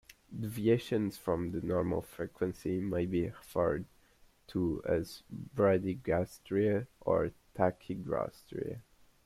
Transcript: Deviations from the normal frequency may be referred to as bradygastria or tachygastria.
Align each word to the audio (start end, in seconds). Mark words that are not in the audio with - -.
Deviations 0.35 1.19
from 1.19 1.51
the 1.51 1.61
normal 1.61 2.01
frequency 2.01 2.79
may 2.81 3.05
be 3.05 3.27
referred 3.29 3.85
to 4.47 4.81
as 4.83 5.21
bradygastria 5.55 6.87
or 7.01 7.29
tachygastria. 7.55 8.79